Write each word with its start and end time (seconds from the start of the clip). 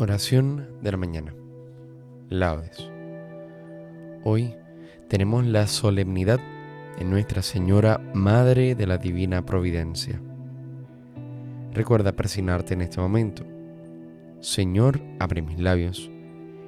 Oración 0.00 0.64
de 0.80 0.92
la 0.92 0.96
mañana. 0.96 1.34
Laudes. 2.28 2.88
Hoy 4.22 4.54
tenemos 5.08 5.44
la 5.44 5.66
solemnidad 5.66 6.38
en 7.00 7.10
Nuestra 7.10 7.42
Señora 7.42 7.98
Madre 8.14 8.76
de 8.76 8.86
la 8.86 8.98
Divina 8.98 9.44
Providencia. 9.44 10.22
Recuerda 11.74 12.12
presionarte 12.12 12.74
en 12.74 12.82
este 12.82 13.00
momento. 13.00 13.44
Señor, 14.38 15.00
abre 15.18 15.42
mis 15.42 15.58
labios, 15.58 16.08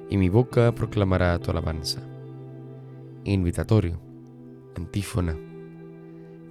y 0.09 0.17
mi 0.17 0.27
boca 0.27 0.75
proclamará 0.75 1.39
tu 1.39 1.51
alabanza. 1.51 2.01
Invitatorio. 3.23 3.97
Antífona. 4.75 5.37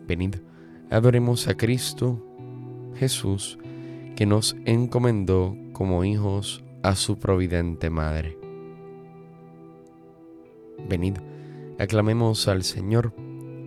Venid, 0.08 0.36
adoremos 0.88 1.46
a 1.46 1.58
Cristo, 1.58 2.26
Jesús, 2.94 3.58
que 4.16 4.24
nos 4.24 4.56
encomendó 4.64 5.54
como 5.74 6.04
hijos 6.04 6.64
a 6.82 6.94
su 6.94 7.18
providente 7.18 7.90
Madre. 7.90 8.38
Venid, 10.88 11.18
aclamemos 11.78 12.48
al 12.48 12.62
Señor, 12.62 13.14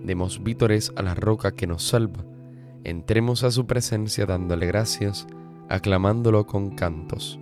demos 0.04 0.44
vítores 0.44 0.92
a 0.96 1.04
la 1.04 1.16
roca 1.16 1.54
que 1.54 1.68
nos 1.68 1.84
salva, 1.84 2.26
entremos 2.84 3.44
a 3.44 3.52
su 3.52 3.68
presencia 3.68 4.26
dándole 4.26 4.68
gracias, 4.68 5.28
aclamándolo 5.70 6.46
con 6.46 6.72
cantos. 6.76 7.40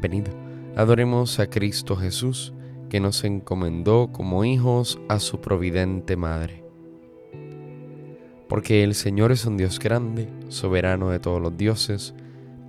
Venid, 0.00 0.28
adoremos 0.76 1.38
a 1.40 1.48
Cristo 1.48 1.96
Jesús, 1.96 2.52
que 2.88 3.00
nos 3.00 3.22
encomendó 3.24 4.10
como 4.12 4.44
hijos 4.44 5.00
a 5.08 5.20
su 5.20 5.40
providente 5.40 6.16
Madre. 6.16 6.64
Porque 8.48 8.82
el 8.82 8.94
Señor 8.96 9.30
es 9.30 9.46
un 9.46 9.56
Dios 9.56 9.78
grande, 9.78 10.28
soberano 10.48 11.10
de 11.10 11.20
todos 11.20 11.40
los 11.40 11.56
dioses, 11.56 12.14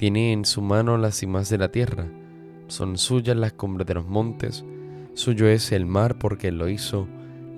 tiene 0.01 0.33
en 0.33 0.45
su 0.45 0.63
mano 0.63 0.97
las 0.97 1.19
cimas 1.19 1.47
de 1.51 1.59
la 1.59 1.71
tierra, 1.71 2.07
son 2.65 2.97
suyas 2.97 3.37
las 3.37 3.53
cumbres 3.53 3.85
de 3.85 3.93
los 3.93 4.07
montes, 4.07 4.65
suyo 5.13 5.47
es 5.47 5.71
el 5.71 5.85
mar 5.85 6.17
porque 6.17 6.47
él 6.47 6.57
lo 6.57 6.69
hizo, 6.69 7.07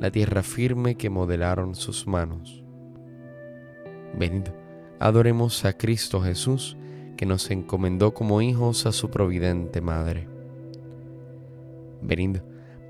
la 0.02 0.11
tierra 0.11 0.44
firme 0.44 0.95
que 0.95 1.09
modelaron 1.09 1.73
sus 1.73 2.05
manos. 2.05 2.61
Venid, 4.19 4.50
adoremos 5.00 5.63
a 5.63 5.77
Cristo 5.77 6.19
Jesús, 6.19 6.75
que 7.16 7.25
nos 7.25 7.50
encomendó 7.50 8.13
como 8.13 8.41
hijos 8.41 8.85
a 8.88 8.91
su 8.91 9.09
providente 9.09 9.80
Madre. 9.80 10.28
Venid, 12.02 12.39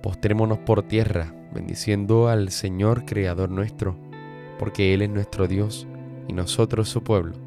postrémonos 0.02 0.58
por 0.58 0.82
tierra, 0.82 1.32
bendiciendo 1.54 2.28
al 2.28 2.50
Señor 2.50 3.06
Creador 3.06 3.52
nuestro, 3.52 3.96
porque 4.58 4.96
Él 4.96 5.04
es 5.04 5.12
nuestro 5.12 5.48
Dios 5.48 5.86
y 6.28 6.34
nosotros 6.34 6.90
su 6.90 7.04
pueblo 7.04 7.43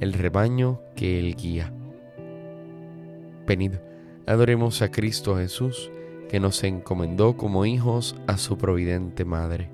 el 0.00 0.12
rebaño 0.12 0.80
que 0.94 1.18
Él 1.18 1.34
guía. 1.36 1.72
Venid, 3.46 3.74
adoremos 4.26 4.82
a 4.82 4.90
Cristo 4.90 5.36
Jesús, 5.36 5.90
que 6.28 6.40
nos 6.40 6.62
encomendó 6.64 7.36
como 7.36 7.64
hijos 7.64 8.14
a 8.26 8.36
su 8.36 8.58
providente 8.58 9.24
Madre. 9.24 9.70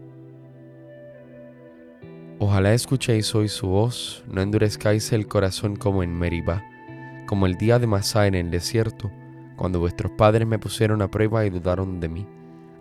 Ojalá 2.38 2.72
escuchéis 2.72 3.34
hoy 3.34 3.48
su 3.48 3.68
voz, 3.68 4.24
no 4.28 4.42
endurezcáis 4.42 5.12
el 5.12 5.26
corazón 5.26 5.76
como 5.76 6.02
en 6.02 6.16
Meribá, 6.16 6.64
como 7.26 7.46
el 7.46 7.56
día 7.56 7.78
de 7.78 7.86
Masá 7.86 8.26
en 8.26 8.34
el 8.34 8.50
desierto, 8.50 9.10
cuando 9.56 9.80
vuestros 9.80 10.12
padres 10.12 10.46
me 10.46 10.58
pusieron 10.58 11.00
a 11.02 11.10
prueba 11.10 11.46
y 11.46 11.50
dudaron 11.50 12.00
de 12.00 12.08
mí, 12.08 12.26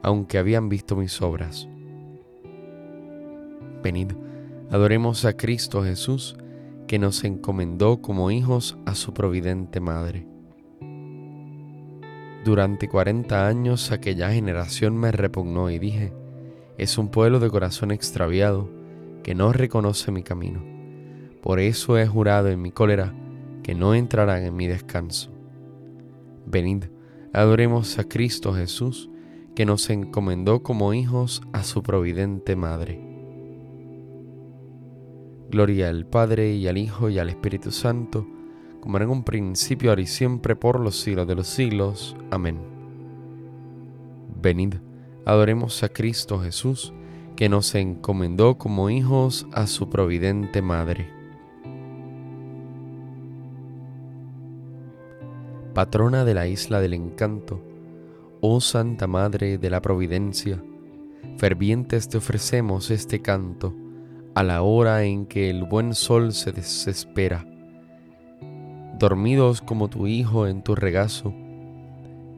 aunque 0.01 0.37
habían 0.37 0.69
visto 0.69 0.95
mis 0.95 1.21
obras. 1.21 1.67
Venid, 3.83 4.13
adoremos 4.71 5.25
a 5.25 5.33
Cristo 5.33 5.83
Jesús, 5.83 6.35
que 6.93 6.99
nos 6.99 7.23
encomendó 7.23 8.03
como 8.03 8.29
hijos 8.29 8.77
a 8.85 8.93
su 8.93 9.15
providente 9.15 9.79
Madre. 9.79 10.27
Durante 12.45 12.87
cuarenta 12.87 13.47
años 13.47 13.91
aquella 13.91 14.31
generación 14.31 14.95
me 14.95 15.11
repugnó 15.11 15.71
y 15.71 15.79
dije, 15.79 16.13
es 16.77 16.99
un 16.99 17.09
pueblo 17.09 17.39
de 17.39 17.49
corazón 17.49 17.89
extraviado 17.89 18.69
que 19.23 19.33
no 19.33 19.53
reconoce 19.53 20.11
mi 20.11 20.21
camino. 20.21 20.63
Por 21.41 21.59
eso 21.59 21.97
he 21.97 22.05
jurado 22.05 22.49
en 22.49 22.61
mi 22.61 22.69
cólera 22.69 23.11
que 23.63 23.73
no 23.73 23.95
entrarán 23.95 24.43
en 24.43 24.55
mi 24.55 24.67
descanso. 24.67 25.31
Venid, 26.45 26.83
adoremos 27.33 27.97
a 27.97 28.03
Cristo 28.03 28.53
Jesús, 28.53 29.09
que 29.55 29.65
nos 29.65 29.89
encomendó 29.89 30.61
como 30.61 30.93
hijos 30.93 31.41
a 31.53 31.63
su 31.63 31.81
providente 31.81 32.55
Madre. 32.55 33.12
Gloria 35.53 35.89
al 35.89 36.07
Padre 36.07 36.55
y 36.55 36.67
al 36.67 36.79
Hijo 36.79 37.11
y 37.11 37.19
al 37.19 37.29
Espíritu 37.29 37.69
Santo, 37.69 38.25
como 38.79 38.97
era 38.97 39.03
en 39.05 39.11
un 39.11 39.23
principio, 39.23 39.91
ahora 39.91 40.01
y 40.01 40.07
siempre, 40.07 40.55
por 40.55 40.79
los 40.79 40.99
siglos 40.99 41.27
de 41.27 41.35
los 41.35 41.45
siglos. 41.45 42.17
Amén. 42.31 42.57
Venid, 44.41 44.77
adoremos 45.25 45.83
a 45.83 45.89
Cristo 45.89 46.39
Jesús, 46.39 46.91
que 47.35 47.49
nos 47.49 47.75
encomendó 47.75 48.57
como 48.57 48.89
hijos 48.89 49.45
a 49.53 49.67
su 49.67 49.91
providente 49.91 50.63
Madre. 50.63 51.11
Patrona 55.75 56.25
de 56.25 56.33
la 56.33 56.47
isla 56.47 56.81
del 56.81 56.95
encanto, 56.95 57.61
oh 58.41 58.59
Santa 58.59 59.05
Madre 59.05 59.59
de 59.59 59.69
la 59.69 59.83
Providencia, 59.83 60.63
fervientes 61.37 62.09
te 62.09 62.17
ofrecemos 62.17 62.89
este 62.89 63.21
canto 63.21 63.82
a 64.35 64.41
la 64.41 64.63
hora 64.63 65.03
en 65.03 65.27
que 65.27 65.51
el 65.51 65.63
buen 65.63 65.93
sol 65.93 66.33
se 66.33 66.51
desespera. 66.51 67.45
Dormidos 68.97 69.61
como 69.61 69.89
tu 69.89 70.07
Hijo 70.07 70.47
en 70.47 70.63
tu 70.63 70.73
regazo, 70.73 71.33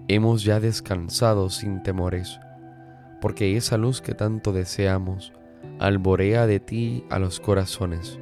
hemos 0.09 0.43
ya 0.43 0.59
descansado 0.59 1.49
sin 1.49 1.83
temores, 1.83 2.39
porque 3.21 3.55
esa 3.55 3.77
luz 3.77 4.01
que 4.01 4.13
tanto 4.13 4.51
deseamos 4.51 5.31
alborea 5.79 6.47
de 6.47 6.59
ti 6.59 7.05
a 7.09 7.17
los 7.17 7.39
corazones. 7.39 8.19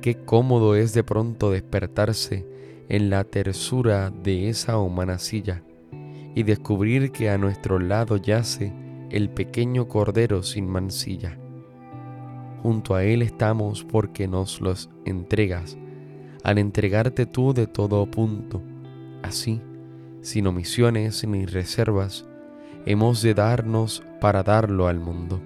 Qué 0.00 0.16
cómodo 0.16 0.74
es 0.74 0.94
de 0.94 1.04
pronto 1.04 1.50
despertarse 1.50 2.46
en 2.88 3.10
la 3.10 3.24
tersura 3.24 4.10
de 4.10 4.48
esa 4.48 4.78
humana 4.78 5.18
silla 5.18 5.62
y 6.34 6.42
descubrir 6.44 7.12
que 7.12 7.28
a 7.28 7.38
nuestro 7.38 7.78
lado 7.78 8.16
yace 8.16 8.72
el 9.10 9.28
pequeño 9.28 9.86
cordero 9.86 10.42
sin 10.42 10.66
mancilla 10.66 11.38
junto 12.64 12.94
a 12.94 13.04
Él 13.04 13.20
estamos 13.20 13.84
porque 13.84 14.26
nos 14.26 14.62
los 14.62 14.88
entregas, 15.04 15.76
al 16.42 16.56
entregarte 16.56 17.26
tú 17.26 17.52
de 17.52 17.66
todo 17.66 18.10
punto. 18.10 18.62
Así, 19.22 19.60
sin 20.22 20.46
omisiones 20.46 21.28
ni 21.28 21.44
reservas, 21.44 22.24
hemos 22.86 23.20
de 23.20 23.34
darnos 23.34 24.02
para 24.18 24.42
darlo 24.42 24.88
al 24.88 24.98
mundo. 24.98 25.42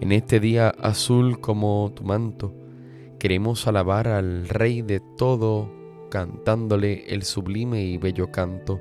En 0.00 0.12
este 0.12 0.40
día 0.40 0.70
azul 0.70 1.38
como 1.38 1.92
tu 1.94 2.02
manto, 2.02 2.54
queremos 3.18 3.66
alabar 3.66 4.08
al 4.08 4.48
Rey 4.48 4.80
de 4.80 5.02
todo, 5.18 5.70
cantándole 6.10 7.12
el 7.12 7.24
sublime 7.24 7.84
y 7.84 7.98
bello 7.98 8.32
canto 8.32 8.80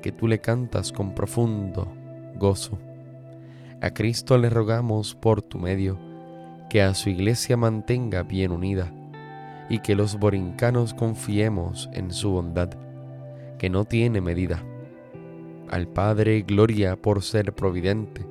que 0.00 0.10
tú 0.10 0.26
le 0.26 0.40
cantas 0.40 0.90
con 0.90 1.14
profundo 1.14 1.92
gozo. 2.36 2.78
A 3.82 3.90
Cristo 3.90 4.38
le 4.38 4.48
rogamos 4.48 5.14
por 5.14 5.42
tu 5.42 5.58
medio, 5.58 6.13
que 6.74 6.82
a 6.82 6.92
su 6.92 7.08
iglesia 7.08 7.56
mantenga 7.56 8.24
bien 8.24 8.50
unida 8.50 8.92
y 9.68 9.78
que 9.78 9.94
los 9.94 10.18
borincanos 10.18 10.92
confiemos 10.92 11.88
en 11.92 12.10
su 12.10 12.32
bondad, 12.32 12.70
que 13.58 13.70
no 13.70 13.84
tiene 13.84 14.20
medida. 14.20 14.60
Al 15.70 15.86
Padre 15.86 16.42
gloria 16.42 16.96
por 16.96 17.22
ser 17.22 17.54
providente, 17.54 18.26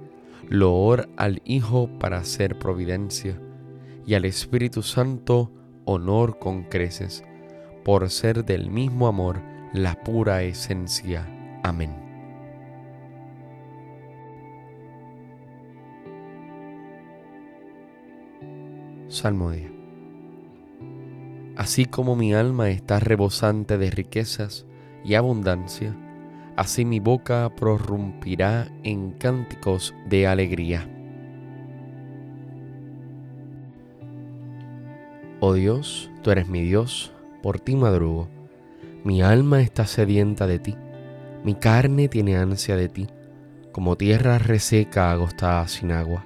loor 0.49 1.07
al 1.15 1.41
Hijo 1.45 1.87
para 1.99 2.21
ser 2.25 2.59
providencia, 2.59 3.39
y 4.05 4.15
al 4.15 4.25
Espíritu 4.25 4.81
Santo 4.81 5.49
honor 5.85 6.37
con 6.37 6.63
creces, 6.63 7.23
por 7.85 8.09
ser 8.09 8.43
del 8.43 8.69
mismo 8.69 9.07
amor 9.07 9.39
la 9.71 10.03
pura 10.03 10.43
esencia. 10.43 11.25
Amén. 11.63 12.02
Salmodia. 19.13 19.71
Así 21.55 21.85
como 21.85 22.15
mi 22.15 22.33
alma 22.33 22.71
está 22.71 22.99
rebosante 22.99 23.77
de 23.77 23.91
riquezas 23.91 24.65
y 25.05 25.13
abundancia, 25.13 25.95
así 26.55 26.83
mi 26.83 26.99
boca 26.99 27.51
prorrumpirá 27.55 28.69
en 28.81 29.11
cánticos 29.11 29.93
de 30.09 30.25
alegría. 30.25 30.89
Oh 35.41 35.53
Dios, 35.53 36.09
tú 36.23 36.31
eres 36.31 36.47
mi 36.47 36.61
Dios, 36.61 37.13
por 37.43 37.59
ti 37.59 37.75
madrugo. 37.75 38.29
Mi 39.03 39.21
alma 39.21 39.61
está 39.61 39.85
sedienta 39.85 40.47
de 40.47 40.57
ti, 40.57 40.75
mi 41.43 41.53
carne 41.53 42.07
tiene 42.07 42.37
ansia 42.37 42.75
de 42.75 42.89
ti, 42.89 43.07
como 43.73 43.95
tierra 43.95 44.39
reseca 44.39 45.11
agostada 45.11 45.67
sin 45.67 45.91
agua 45.91 46.25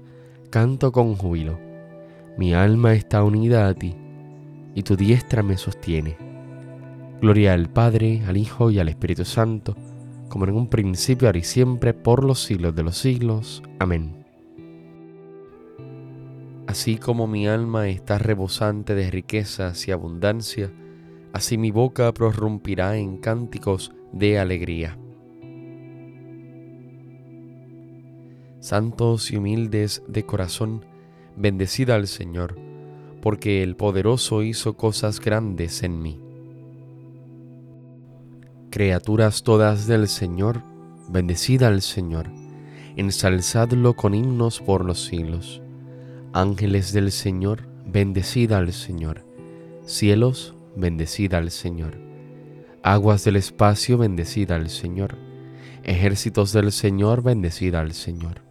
canto 0.51 0.91
con 0.91 1.15
júbilo. 1.15 1.57
Mi 2.37 2.53
alma 2.53 2.93
está 2.93 3.23
unida 3.23 3.69
a 3.69 3.73
ti 3.73 3.95
y 4.75 4.83
tu 4.83 4.97
diestra 4.97 5.43
me 5.43 5.57
sostiene. 5.57 6.17
Gloria 7.21 7.53
al 7.53 7.69
Padre, 7.69 8.21
al 8.27 8.35
Hijo 8.35 8.69
y 8.69 8.79
al 8.79 8.89
Espíritu 8.89 9.23
Santo, 9.23 9.77
como 10.27 10.45
en 10.45 10.55
un 10.55 10.67
principio, 10.67 11.29
ahora 11.29 11.39
y 11.39 11.43
siempre, 11.43 11.93
por 11.93 12.25
los 12.25 12.43
siglos 12.43 12.75
de 12.75 12.83
los 12.83 12.97
siglos. 12.97 13.63
Amén. 13.79 14.25
Así 16.67 16.97
como 16.97 17.27
mi 17.27 17.47
alma 17.47 17.87
está 17.87 18.17
rebosante 18.17 18.93
de 18.93 19.09
riquezas 19.09 19.87
y 19.87 19.91
abundancia, 19.91 20.69
así 21.31 21.57
mi 21.57 21.71
boca 21.71 22.13
prorrumpirá 22.13 22.97
en 22.97 23.17
cánticos 23.17 23.93
de 24.11 24.37
alegría. 24.37 24.97
Santos 28.61 29.29
y 29.31 29.35
humildes 29.35 30.01
de 30.07 30.25
corazón, 30.25 30.85
bendecida 31.35 31.95
al 31.95 32.07
Señor 32.07 32.55
porque 33.21 33.61
el 33.63 33.75
poderoso 33.75 34.43
hizo 34.43 34.75
cosas 34.75 35.19
grandes 35.19 35.83
en 35.83 36.01
mí. 36.01 36.19
Criaturas 38.71 39.43
todas 39.43 39.85
del 39.87 40.07
Señor, 40.07 40.63
bendecida 41.07 41.67
al 41.67 41.81
Señor, 41.81 42.29
ensalzadlo 42.95 43.95
con 43.95 44.15
himnos 44.15 44.59
por 44.59 44.83
los 44.83 45.05
siglos. 45.05 45.61
Ángeles 46.33 46.93
del 46.93 47.11
Señor, 47.11 47.67
bendecida 47.85 48.57
al 48.57 48.73
Señor. 48.73 49.25
Cielos, 49.85 50.55
bendecida 50.75 51.37
al 51.37 51.51
Señor. 51.51 51.97
Aguas 52.81 53.23
del 53.23 53.35
espacio, 53.35 53.97
bendecida 53.97 54.55
al 54.55 54.69
Señor. 54.69 55.17
Ejércitos 55.83 56.53
del 56.53 56.71
Señor, 56.71 57.21
bendecida 57.21 57.81
al 57.81 57.91
Señor. 57.93 58.50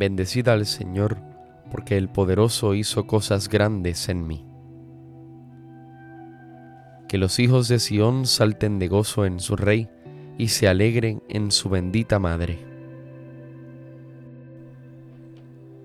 bendecida 0.00 0.54
al 0.54 0.64
Señor, 0.64 1.18
porque 1.70 1.98
el 1.98 2.08
poderoso 2.08 2.74
hizo 2.74 3.06
cosas 3.06 3.50
grandes 3.50 4.08
en 4.08 4.26
mí. 4.26 4.46
Que 7.06 7.18
los 7.18 7.38
hijos 7.38 7.68
de 7.68 7.78
Sión 7.78 8.24
salten 8.24 8.78
de 8.78 8.88
gozo 8.88 9.26
en 9.26 9.40
su 9.40 9.56
rey 9.56 9.90
y 10.38 10.48
se 10.48 10.68
alegren 10.68 11.22
en 11.28 11.50
su 11.50 11.68
bendita 11.68 12.18
madre. 12.18 12.58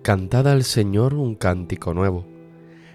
Cantad 0.02 0.48
al 0.48 0.64
Señor 0.64 1.14
un 1.14 1.36
cántico 1.36 1.94
nuevo, 1.94 2.26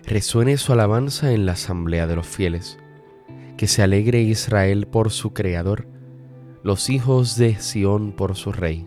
resuene 0.06 0.56
su 0.56 0.72
alabanza 0.72 1.32
en 1.32 1.44
la 1.44 1.52
asamblea 1.52 2.06
de 2.06 2.16
los 2.16 2.26
fieles, 2.26 2.78
que 3.58 3.66
se 3.66 3.82
alegre 3.82 4.22
Israel 4.22 4.86
por 4.86 5.10
su 5.10 5.34
Creador, 5.34 5.86
los 6.62 6.88
hijos 6.88 7.36
de 7.36 7.56
Sión 7.56 8.12
por 8.12 8.36
su 8.36 8.52
Rey. 8.52 8.86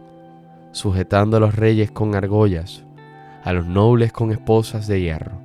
sujetando 0.71 1.37
a 1.37 1.39
los 1.39 1.55
reyes 1.55 1.91
con 1.91 2.15
argollas 2.15 2.85
a 3.43 3.53
los 3.53 3.65
nobles 3.65 4.11
con 4.11 4.31
esposas 4.31 4.87
de 4.87 5.01
hierro. 5.01 5.41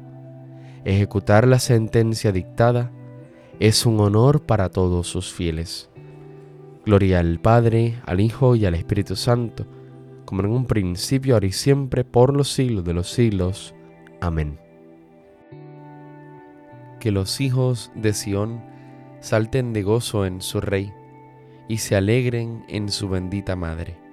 Ejecutar 0.85 1.49
la 1.49 1.59
sentencia 1.59 2.33
dictada 2.33 2.91
es 3.59 3.87
un 3.87 4.01
honor 4.01 4.43
para 4.43 4.69
todos 4.69 5.09
sus 5.09 5.33
fieles. 5.33 5.91
Gloria 6.85 7.21
al 7.21 7.41
Padre, 7.41 7.97
al 8.05 8.21
Hijo 8.21 8.55
y 8.55 8.67
al 8.67 8.75
Espíritu 8.75 9.17
Santo, 9.17 9.67
como 10.25 10.43
en 10.43 10.51
un 10.51 10.67
principio, 10.67 11.35
ahora 11.35 11.47
y 11.47 11.53
siempre, 11.53 12.05
por 12.05 12.37
los 12.37 12.53
siglos 12.53 12.85
de 12.85 12.95
los 12.95 13.11
siglos. 13.11 13.75
Amén. 14.21 14.59
Que 17.01 17.11
los 17.11 17.41
hijos 17.41 17.91
de 17.95 18.13
Sión 18.13 18.63
salten 19.21 19.73
de 19.73 19.83
gozo 19.83 20.27
en 20.27 20.41
su 20.41 20.61
Rey 20.61 20.93
y 21.69 21.79
se 21.79 21.97
alegren 21.97 22.65
en 22.69 22.91
su 22.91 23.09
bendita 23.09 23.57
Madre 23.57 24.06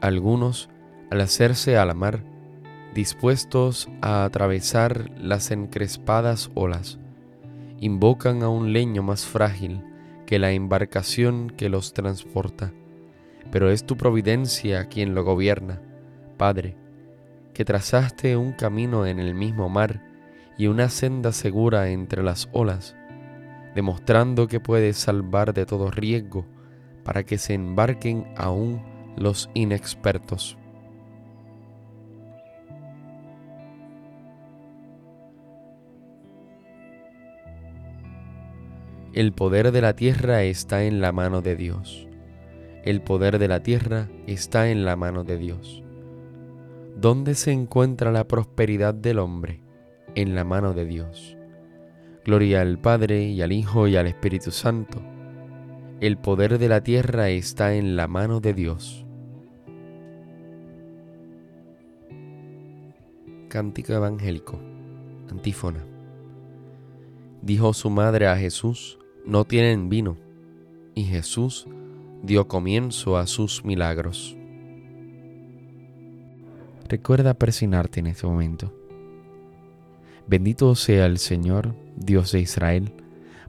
Algunos, 0.00 0.68
al 1.10 1.20
hacerse 1.20 1.76
a 1.76 1.84
la 1.84 1.94
mar, 1.94 2.22
dispuestos 2.94 3.88
a 4.00 4.24
atravesar 4.24 5.10
las 5.18 5.50
encrespadas 5.50 6.50
olas, 6.54 6.98
invocan 7.80 8.42
a 8.42 8.48
un 8.48 8.72
leño 8.72 9.02
más 9.02 9.26
frágil 9.26 9.82
que 10.24 10.38
la 10.38 10.52
embarcación 10.52 11.50
que 11.50 11.68
los 11.68 11.94
transporta. 11.94 12.72
Pero 13.50 13.70
es 13.70 13.84
tu 13.84 13.96
providencia 13.96 14.86
quien 14.86 15.14
lo 15.14 15.24
gobierna, 15.24 15.80
Padre, 16.36 16.76
que 17.52 17.64
trazaste 17.64 18.36
un 18.36 18.52
camino 18.52 19.04
en 19.06 19.18
el 19.18 19.34
mismo 19.34 19.68
mar 19.68 20.00
y 20.56 20.68
una 20.68 20.90
senda 20.90 21.32
segura 21.32 21.88
entre 21.88 22.22
las 22.22 22.48
olas, 22.52 22.94
demostrando 23.74 24.46
que 24.46 24.60
puedes 24.60 24.96
salvar 24.96 25.54
de 25.54 25.66
todo 25.66 25.90
riesgo 25.90 26.44
para 27.04 27.24
que 27.24 27.38
se 27.38 27.54
embarquen 27.54 28.26
aún 28.36 28.97
los 29.18 29.50
inexpertos. 29.54 30.58
El 39.14 39.32
poder 39.32 39.72
de 39.72 39.80
la 39.80 39.96
tierra 39.96 40.44
está 40.44 40.84
en 40.84 41.00
la 41.00 41.10
mano 41.10 41.42
de 41.42 41.56
Dios. 41.56 42.06
El 42.84 43.00
poder 43.00 43.40
de 43.40 43.48
la 43.48 43.62
tierra 43.64 44.08
está 44.26 44.70
en 44.70 44.84
la 44.84 44.94
mano 44.94 45.24
de 45.24 45.38
Dios. 45.38 45.82
¿Dónde 46.96 47.34
se 47.34 47.50
encuentra 47.50 48.12
la 48.12 48.28
prosperidad 48.28 48.94
del 48.94 49.18
hombre? 49.18 49.60
En 50.14 50.34
la 50.34 50.44
mano 50.44 50.72
de 50.72 50.84
Dios. 50.84 51.36
Gloria 52.24 52.60
al 52.60 52.78
Padre 52.78 53.24
y 53.24 53.42
al 53.42 53.50
Hijo 53.50 53.88
y 53.88 53.96
al 53.96 54.06
Espíritu 54.06 54.50
Santo. 54.50 55.00
El 56.00 56.18
poder 56.18 56.58
de 56.58 56.68
la 56.68 56.84
tierra 56.84 57.30
está 57.30 57.74
en 57.74 57.96
la 57.96 58.06
mano 58.06 58.38
de 58.38 58.54
Dios. 58.54 59.07
Cántico 63.48 63.94
evangélico. 63.94 64.60
Antífona. 65.30 65.82
Dijo 67.40 67.72
su 67.72 67.88
madre 67.88 68.26
a 68.26 68.36
Jesús, 68.36 68.98
no 69.24 69.46
tienen 69.46 69.88
vino. 69.88 70.18
Y 70.94 71.04
Jesús 71.04 71.66
dio 72.22 72.46
comienzo 72.46 73.16
a 73.16 73.26
sus 73.26 73.64
milagros. 73.64 74.36
Recuerda 76.88 77.32
persignarte 77.32 78.00
en 78.00 78.08
este 78.08 78.26
momento. 78.26 78.70
Bendito 80.26 80.74
sea 80.74 81.06
el 81.06 81.16
Señor, 81.16 81.74
Dios 81.96 82.32
de 82.32 82.40
Israel, 82.40 82.92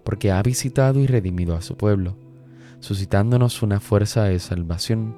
porque 0.06 0.32
ha 0.32 0.42
visitado 0.42 1.02
y 1.02 1.08
redimido 1.08 1.58
a 1.58 1.62
su 1.62 1.76
pueblo, 1.76 2.16
suscitándonos 2.80 3.62
una 3.64 3.82
fuerza 3.82 4.24
de 4.24 4.40
salvación 4.40 5.18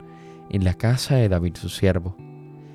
en 0.49 0.63
la 0.63 0.73
casa 0.73 1.17
de 1.17 1.29
David 1.29 1.55
su 1.55 1.69
siervo, 1.69 2.15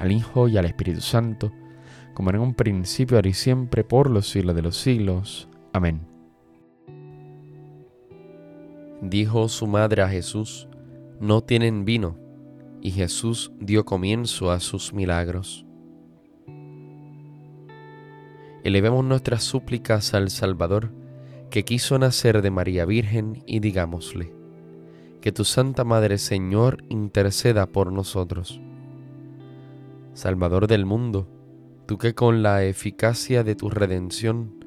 al 0.00 0.12
Hijo 0.12 0.48
y 0.48 0.56
al 0.56 0.64
Espíritu 0.64 1.02
Santo, 1.02 1.52
como 2.14 2.30
en 2.30 2.40
un 2.40 2.54
principio, 2.54 3.16
ahora 3.16 3.28
y 3.28 3.34
siempre, 3.34 3.84
por 3.84 4.10
los 4.10 4.28
siglos 4.28 4.56
de 4.56 4.62
los 4.62 4.76
siglos. 4.76 5.48
Amén. 5.72 6.00
Dijo 9.02 9.48
su 9.48 9.66
madre 9.66 10.02
a 10.02 10.08
Jesús, 10.08 10.68
no 11.20 11.42
tienen 11.42 11.84
vino, 11.84 12.18
y 12.80 12.90
Jesús 12.90 13.52
dio 13.60 13.84
comienzo 13.84 14.50
a 14.50 14.58
sus 14.58 14.92
milagros. 14.94 15.66
Elevemos 18.64 19.04
nuestras 19.04 19.44
súplicas 19.44 20.14
al 20.14 20.30
Salvador, 20.30 20.92
que 21.50 21.64
quiso 21.64 21.98
nacer 21.98 22.40
de 22.40 22.50
María 22.50 22.86
Virgen, 22.86 23.42
y 23.46 23.60
digámosle, 23.60 24.32
que 25.20 25.32
tu 25.32 25.44
Santa 25.44 25.84
Madre 25.84 26.16
Señor 26.16 26.84
interceda 26.88 27.66
por 27.66 27.92
nosotros. 27.92 28.60
Salvador 30.12 30.66
del 30.66 30.86
mundo, 30.86 31.28
tú 31.86 31.98
que 31.98 32.14
con 32.14 32.42
la 32.42 32.64
eficacia 32.64 33.44
de 33.44 33.54
tu 33.54 33.70
redención 33.70 34.64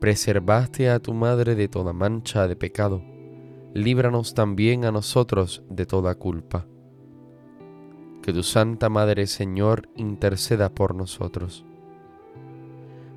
preservaste 0.00 0.90
a 0.90 1.00
tu 1.00 1.14
madre 1.14 1.54
de 1.54 1.68
toda 1.68 1.92
mancha 1.92 2.46
de 2.46 2.56
pecado, 2.56 3.02
líbranos 3.74 4.34
también 4.34 4.84
a 4.84 4.92
nosotros 4.92 5.62
de 5.68 5.86
toda 5.86 6.14
culpa. 6.14 6.66
Que 8.22 8.32
tu 8.32 8.42
Santa 8.42 8.88
Madre 8.88 9.26
Señor 9.26 9.88
interceda 9.96 10.74
por 10.74 10.94
nosotros. 10.94 11.64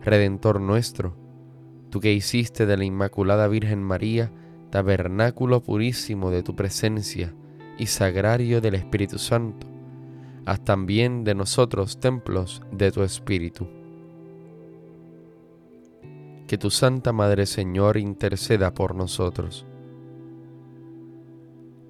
Redentor 0.03 0.59
nuestro, 0.59 1.15
tú 1.89 1.99
que 1.99 2.13
hiciste 2.13 2.65
de 2.65 2.77
la 2.77 2.85
Inmaculada 2.85 3.47
Virgen 3.47 3.83
María 3.83 4.31
tabernáculo 4.71 5.61
purísimo 5.61 6.31
de 6.31 6.41
tu 6.41 6.55
presencia 6.55 7.35
y 7.77 7.85
sagrario 7.87 8.61
del 8.61 8.75
Espíritu 8.75 9.19
Santo, 9.19 9.67
haz 10.45 10.63
también 10.63 11.23
de 11.23 11.35
nosotros 11.35 11.99
templos 11.99 12.61
de 12.71 12.91
tu 12.91 13.03
Espíritu 13.03 13.67
que 16.51 16.57
tu 16.57 16.69
Santa 16.69 17.13
Madre 17.13 17.45
Señor 17.45 17.95
interceda 17.95 18.73
por 18.73 18.93
nosotros. 18.93 19.65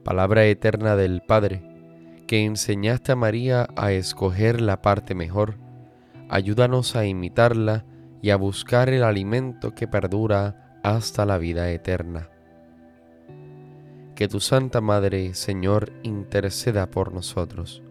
Palabra 0.04 0.46
eterna 0.46 0.96
del 0.96 1.24
Padre, 1.24 1.64
que 2.28 2.46
enseñaste 2.46 3.12
a 3.12 3.16
María 3.16 3.70
a 3.76 3.92
escoger 3.92 4.62
la 4.62 4.84
parte 4.84 5.16
mejor, 5.16 5.58
ayúdanos 6.30 6.96
a 6.96 7.08
imitarla 7.08 7.86
y 8.22 8.30
a 8.30 8.36
buscar 8.36 8.90
el 8.90 9.04
alimento 9.04 9.74
que 9.74 9.88
perdura 9.88 10.80
hasta 10.84 11.26
la 11.26 11.40
vida 11.40 11.72
eterna. 11.72 12.30
Que 14.14 14.28
tu 14.28 14.40
Santa 14.40 14.80
Madre, 14.80 15.34
Señor, 15.34 15.92
interceda 16.04 16.92
por 16.92 17.16
nosotros. 17.16 17.82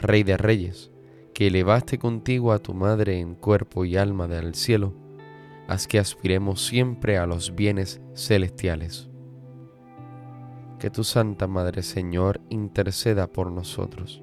Rey 0.00 0.22
de 0.22 0.36
Reyes, 0.36 0.90
que 1.34 1.48
elevaste 1.48 1.98
contigo 1.98 2.52
a 2.52 2.58
tu 2.58 2.72
Madre 2.72 3.20
en 3.20 3.34
cuerpo 3.34 3.84
y 3.84 3.96
alma 3.96 4.26
del 4.26 4.54
cielo, 4.54 4.94
haz 5.68 5.86
que 5.86 5.98
aspiremos 5.98 6.64
siempre 6.66 7.18
a 7.18 7.26
los 7.26 7.54
bienes 7.54 8.00
celestiales. 8.14 9.10
Que 10.78 10.90
tu 10.90 11.04
Santa 11.04 11.46
Madre 11.46 11.82
Señor 11.82 12.40
interceda 12.48 13.26
por 13.26 13.52
nosotros. 13.52 14.22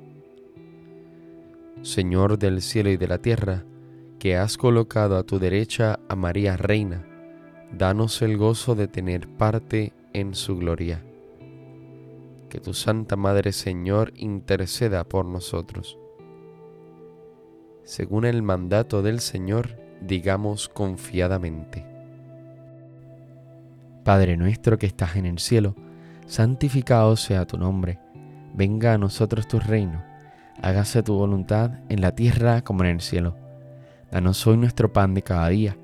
Señor 1.84 2.40
del 2.40 2.64
cielo 2.64 2.90
y 2.90 2.98
de 2.98 3.08
la 3.08 3.20
tierra, 3.20 3.64
que 4.18 4.36
has 4.36 4.58
colocado 4.58 5.16
a 5.16 5.24
tu 5.24 5.38
derecha 5.38 6.00
a 6.10 6.16
María 6.16 6.58
Reina, 6.58 7.06
danos 7.72 8.22
el 8.24 8.36
gozo 8.36 8.74
de 8.74 8.88
tener 8.88 9.28
parte 9.28 9.94
en 10.14 10.34
su 10.34 10.58
gloria. 10.58 11.07
Que 12.50 12.60
tu 12.60 12.74
Santa 12.74 13.16
Madre 13.16 13.52
Señor 13.52 14.14
interceda 14.16 15.04
por 15.04 15.26
nosotros. 15.26 15.98
Según 17.84 18.26
el 18.26 18.42
mandato 18.42 19.02
del 19.02 19.20
Señor, 19.20 19.78
digamos 20.02 20.70
confiadamente. 20.70 21.86
Padre 24.04 24.38
nuestro 24.38 24.78
que 24.78 24.86
estás 24.86 25.18
en 25.18 25.26
el 25.26 25.40
cielo, 25.40 25.76
santificado 26.26 27.18
sea 27.18 27.46
tu 27.46 27.58
nombre, 27.58 28.00
venga 28.54 28.94
a 28.94 28.98
nosotros 28.98 29.48
tu 29.48 29.60
reino, 29.60 30.04
hágase 30.62 31.04
tu 31.04 31.16
voluntad 31.16 31.80
en 31.90 32.00
la 32.00 32.14
tierra 32.16 32.62
como 32.64 32.84
en 32.84 32.92
el 32.92 33.02
cielo. 33.02 33.36
Danos 34.12 34.48
hoy 34.48 34.56
nuestro 34.56 34.94
pan 34.94 35.14
de 35.14 35.24
cada 35.24 35.50
día, 35.50 35.76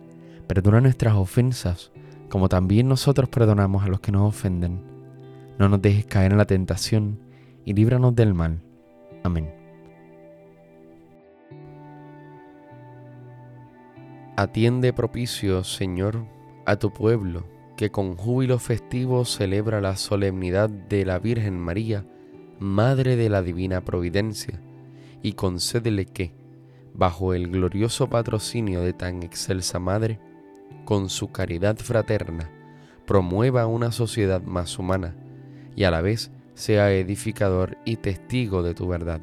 perdona 0.47 0.79
nuestras 0.79 1.15
ofensas, 1.15 1.91
como 2.29 2.47
también 2.47 2.87
nosotros 2.87 3.27
perdonamos 3.27 3.83
a 3.83 3.87
los 3.87 3.99
que 3.99 4.13
nos 4.13 4.27
ofenden. 4.29 4.92
No 5.63 5.69
nos 5.69 5.81
dejes 5.81 6.05
caer 6.05 6.33
en 6.33 6.37
la 6.37 6.43
tentación, 6.43 7.19
y 7.63 7.73
líbranos 7.73 8.13
del 8.13 8.33
mal. 8.33 8.59
Amén. 9.23 9.49
Atiende 14.35 14.91
propicio, 14.91 15.63
Señor, 15.63 16.25
a 16.65 16.75
tu 16.75 16.91
pueblo, 16.91 17.45
que 17.77 17.91
con 17.91 18.17
júbilo 18.17 18.59
festivo 18.59 19.23
celebra 19.23 19.79
la 19.79 19.95
solemnidad 19.95 20.69
de 20.69 21.05
la 21.05 21.17
Virgen 21.17 21.57
María, 21.57 22.05
Madre 22.59 23.15
de 23.15 23.29
la 23.29 23.41
Divina 23.41 23.85
Providencia, 23.85 24.59
y 25.21 25.31
concédele 25.31 26.07
que, 26.07 26.33
bajo 26.93 27.33
el 27.33 27.47
glorioso 27.47 28.09
patrocinio 28.09 28.81
de 28.81 28.91
tan 28.91 29.23
excelsa 29.23 29.79
Madre, 29.79 30.19
con 30.83 31.07
su 31.07 31.31
caridad 31.31 31.77
fraterna, 31.77 32.51
promueva 33.07 33.65
una 33.65 33.93
sociedad 33.93 34.41
más 34.41 34.77
humana 34.77 35.15
y 35.75 35.83
a 35.83 35.91
la 35.91 36.01
vez 36.01 36.31
sea 36.53 36.91
edificador 36.91 37.77
y 37.85 37.97
testigo 37.97 38.63
de 38.63 38.73
tu 38.73 38.87
verdad. 38.87 39.21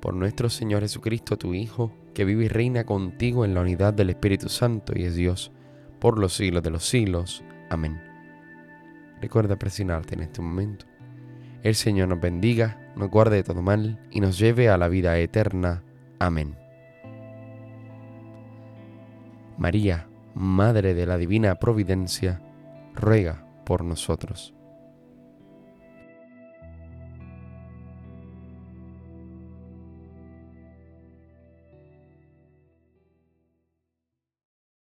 Por 0.00 0.14
nuestro 0.14 0.48
Señor 0.48 0.82
Jesucristo, 0.82 1.38
tu 1.38 1.54
Hijo, 1.54 1.92
que 2.14 2.24
vive 2.24 2.44
y 2.44 2.48
reina 2.48 2.84
contigo 2.84 3.44
en 3.44 3.54
la 3.54 3.60
unidad 3.60 3.94
del 3.94 4.10
Espíritu 4.10 4.48
Santo 4.48 4.92
y 4.96 5.04
es 5.04 5.14
Dios, 5.14 5.52
por 6.00 6.18
los 6.18 6.34
siglos 6.34 6.62
de 6.62 6.70
los 6.70 6.84
siglos. 6.84 7.44
Amén. 7.70 8.00
Recuerda 9.20 9.56
presionarte 9.56 10.14
en 10.14 10.22
este 10.22 10.42
momento. 10.42 10.86
El 11.62 11.76
Señor 11.76 12.08
nos 12.08 12.20
bendiga, 12.20 12.92
nos 12.96 13.08
guarde 13.08 13.36
de 13.36 13.44
todo 13.44 13.62
mal 13.62 14.00
y 14.10 14.20
nos 14.20 14.38
lleve 14.38 14.68
a 14.68 14.76
la 14.76 14.88
vida 14.88 15.16
eterna. 15.18 15.84
Amén. 16.18 16.56
María, 19.56 20.08
Madre 20.34 20.94
de 20.94 21.06
la 21.06 21.18
Divina 21.18 21.54
Providencia, 21.56 22.40
ruega 22.94 23.46
por 23.64 23.84
nosotros. 23.84 24.54